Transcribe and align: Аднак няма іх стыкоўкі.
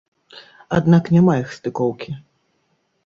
Аднак 0.77 1.11
няма 1.17 1.33
іх 1.43 1.53
стыкоўкі. 1.59 2.17